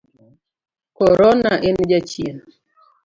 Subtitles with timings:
[0.97, 2.37] Korona en jachien.